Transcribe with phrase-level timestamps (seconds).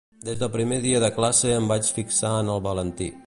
[0.27, 3.15] Des del primer dia de classe em vaig fixar en el Valentí.